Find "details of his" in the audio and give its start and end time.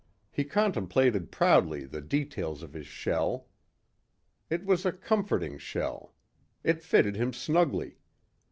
2.01-2.87